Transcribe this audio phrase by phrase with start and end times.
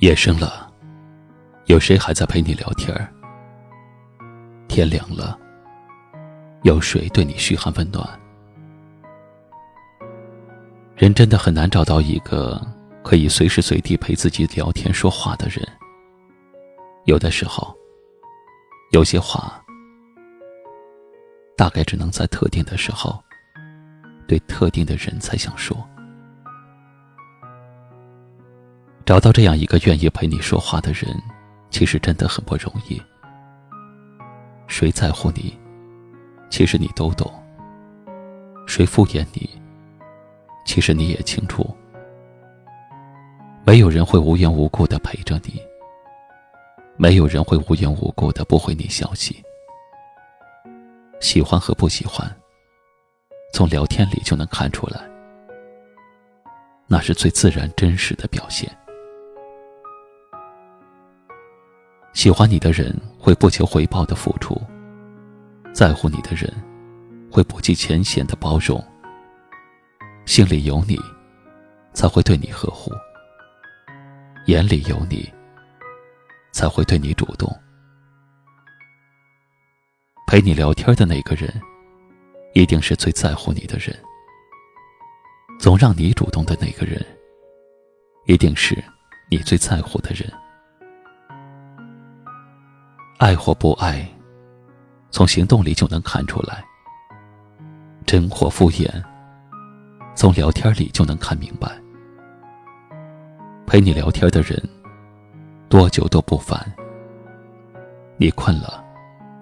[0.00, 0.72] 夜深了，
[1.66, 3.12] 有谁还在陪你聊天儿？
[4.68, 5.36] 天凉了，
[6.62, 8.08] 有谁对你嘘寒问暖？
[10.94, 12.64] 人真的很难找到一个
[13.02, 15.66] 可以随时随地陪自己聊天说话的人。
[17.06, 17.76] 有的时候，
[18.92, 19.60] 有些话，
[21.56, 23.20] 大概只能在特定的时候，
[24.28, 25.76] 对特定的人才想说。
[29.08, 31.06] 找到这样一个愿意陪你说话的人，
[31.70, 33.00] 其实真的很不容易。
[34.66, 35.58] 谁在乎你，
[36.50, 37.26] 其实你都懂；
[38.66, 39.48] 谁敷衍你，
[40.66, 41.74] 其实你也清楚。
[43.64, 45.58] 没有人会无缘无故的陪着你，
[46.98, 49.42] 没有人会无缘无故的不回你消息。
[51.18, 52.30] 喜欢和不喜欢，
[53.54, 55.00] 从聊天里就能看出来，
[56.86, 58.70] 那是最自然真实的表现。
[62.14, 64.60] 喜欢你的人会不求回报的付出，
[65.72, 66.52] 在乎你的人
[67.30, 68.84] 会不计前嫌的包容，
[70.26, 70.98] 心里有你
[71.92, 72.90] 才会对你呵护，
[74.46, 75.32] 眼里有你
[76.50, 77.48] 才会对你主动。
[80.26, 81.48] 陪你聊天的那个人，
[82.54, 83.94] 一定是最在乎你的人；
[85.60, 87.04] 总让你主动的那个人，
[88.26, 88.76] 一定是
[89.30, 90.30] 你最在乎的人。
[93.18, 94.08] 爱或不爱，
[95.10, 96.62] 从行动里就能看出来；
[98.06, 98.88] 真或敷衍，
[100.14, 101.68] 从聊天里就能看明白。
[103.66, 104.56] 陪你聊天的人，
[105.68, 106.64] 多久都不烦。
[108.18, 108.84] 你困了，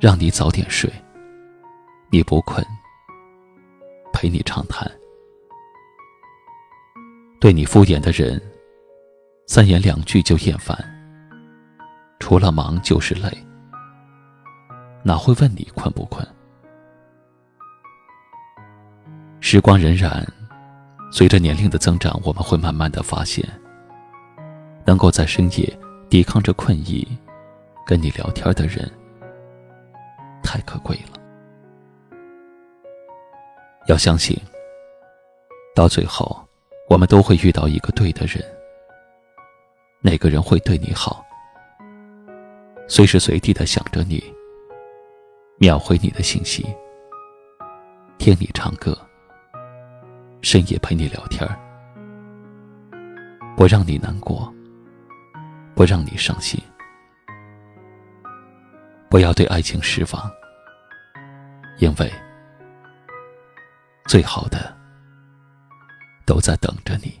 [0.00, 0.90] 让你早点睡；
[2.10, 2.64] 你不困，
[4.14, 4.90] 陪你长谈。
[7.38, 8.40] 对你敷衍的人，
[9.46, 10.74] 三言两句就厌烦。
[12.18, 13.30] 除了忙就是累。
[15.08, 16.22] 哪会问你困不困？
[19.40, 20.22] 时光荏苒，
[21.10, 23.42] 随着年龄的增长，我们会慢慢的发现，
[24.84, 25.78] 能够在深夜
[26.10, 27.08] 抵抗着困意，
[27.86, 28.86] 跟你聊天的人，
[30.42, 31.18] 太可贵了。
[33.86, 34.38] 要相信，
[35.74, 36.38] 到最后，
[36.90, 38.44] 我们都会遇到一个对的人，
[40.02, 41.24] 那个人会对你好，
[42.88, 44.22] 随时随地的想着你。
[45.60, 46.64] 秒回你的信息，
[48.16, 48.96] 听你唱歌，
[50.40, 51.44] 深夜陪你聊天
[53.56, 54.54] 不让你难过，
[55.74, 56.62] 不让你伤心。
[59.10, 60.30] 不要对爱情失望，
[61.78, 62.08] 因为
[64.06, 64.72] 最好的
[66.24, 67.20] 都在等着你。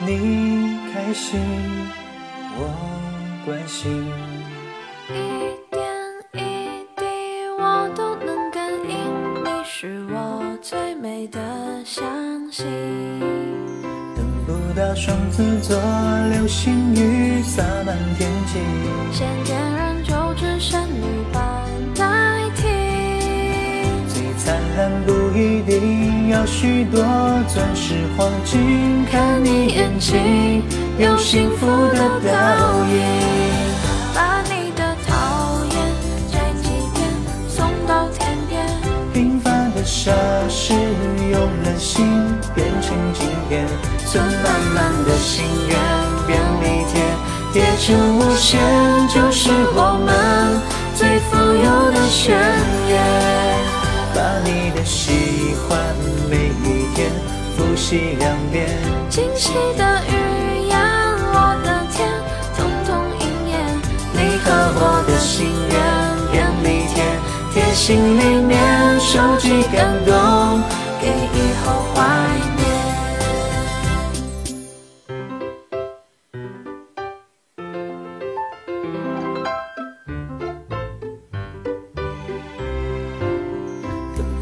[0.00, 1.40] 你开心，
[2.56, 2.70] 我
[3.44, 4.06] 关心。
[5.08, 5.12] 一
[5.72, 5.82] 点
[6.34, 6.38] 一
[6.94, 7.02] 滴
[7.58, 8.94] 我都能感应，
[9.42, 11.40] 你是我最美的
[11.84, 12.06] 相
[12.52, 12.64] 信。
[14.14, 15.76] 等不到双子座
[16.32, 18.60] 流星雨洒满天际，
[19.12, 21.02] 先点燃九支剩女
[21.32, 22.68] 般代替。
[24.06, 25.87] 最灿烂不一定。
[26.30, 27.00] 要许多
[27.48, 30.62] 钻石黄金，看你眼睛
[30.98, 33.02] 有幸福的倒影，
[34.14, 35.76] 把你的讨厌
[36.30, 37.08] 摘几片
[37.48, 38.66] 送到天边，
[39.14, 40.12] 平凡的傻。
[40.50, 40.74] 事，
[41.30, 42.06] 用了心
[42.54, 43.66] 变成经典，
[44.06, 45.78] 存满满的心愿
[46.26, 47.02] 便利贴，
[47.52, 48.58] 贴成无限，
[49.08, 50.60] 就是我们
[50.94, 52.36] 最富有的宣
[52.88, 53.47] 言。
[54.18, 55.78] 把你的喜欢
[56.28, 57.08] 每一天
[57.56, 58.66] 复习两遍，
[59.08, 60.76] 惊喜的语言，
[61.32, 62.10] 我的天，
[62.56, 62.88] 通通
[63.20, 63.54] 应验。
[64.12, 65.78] 你和我的心愿
[66.32, 66.96] 便利贴，
[67.54, 70.12] 贴心里面收集感动，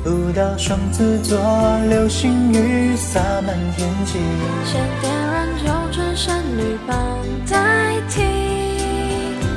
[0.06, 1.36] 不到双子座，
[1.88, 4.20] 流星雨洒满天际。
[4.64, 6.96] 先点燃就春山绿般
[7.50, 8.22] 代替。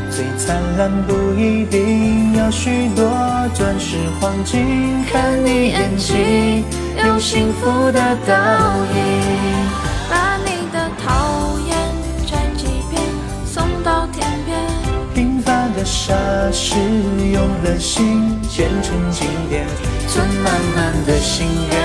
[0.10, 3.06] 最灿烂不一定要许多
[3.54, 6.66] 钻石黄金，看你眼睛
[6.98, 8.34] 有幸福的倒
[8.96, 9.99] 影。
[15.90, 16.14] 傻
[16.52, 16.76] 事，
[17.34, 19.66] 用了心变成经典，
[20.08, 21.78] 存满满的心愿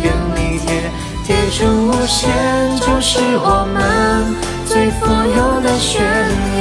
[0.00, 0.90] 便利贴，
[1.26, 2.30] 贴成无限，
[2.80, 4.34] 就是我们
[4.64, 6.00] 最富有的宣
[6.56, 6.60] 言。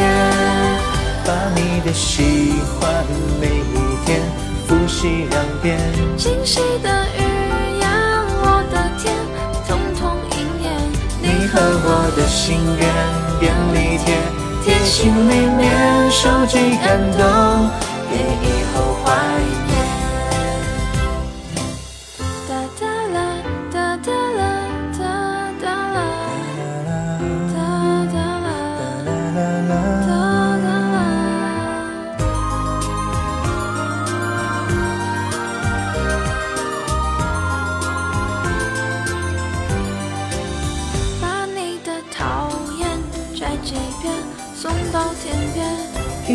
[1.25, 3.05] 把你的喜欢
[3.39, 4.19] 每一天
[4.67, 5.79] 复习两遍，
[6.17, 7.21] 惊喜的语
[7.79, 7.89] 言，
[8.41, 9.15] 我的天，
[9.65, 10.67] 通通应验。
[11.21, 12.83] 你和我的心愿
[13.39, 14.07] 便利贴，
[14.65, 15.63] 贴心里面
[16.11, 17.69] 收集感动，
[18.09, 18.58] 给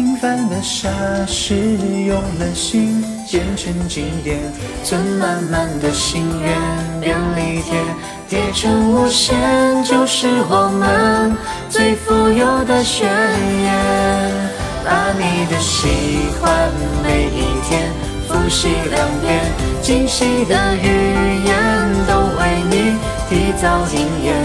[0.05, 0.87] 平凡的傻
[1.27, 1.55] 事，
[2.07, 4.39] 用了心变成经典，
[4.85, 6.55] 存满满的心愿
[7.01, 7.83] 便利贴，
[8.29, 9.35] 贴成无限，
[9.83, 11.35] 就是我们
[11.71, 14.31] 最富有的宣言。
[14.85, 15.89] 把你的喜
[16.39, 16.53] 欢
[17.03, 17.91] 每一天
[18.29, 19.41] 复习两遍，
[19.81, 20.85] 惊喜的语
[21.47, 21.57] 言
[22.07, 22.99] 都为你
[23.31, 24.37] 提早应验。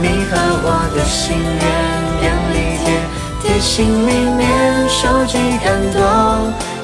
[0.00, 1.66] 你和我的心愿
[2.20, 2.77] 便利
[3.60, 6.00] 心里面收集感动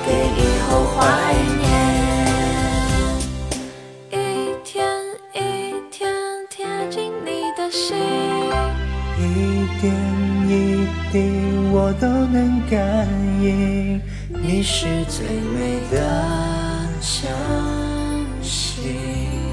[0.05, 1.65] 给以后怀念。
[4.11, 4.15] 一
[4.65, 4.85] 天
[5.33, 5.39] 一
[5.89, 6.13] 天
[6.51, 7.97] 贴近你的心
[9.17, 9.23] 一
[9.81, 9.95] 点
[10.49, 11.15] 一滴
[11.73, 13.09] 我都能感
[13.41, 17.31] 应你是最美的相
[18.43, 19.44] 信。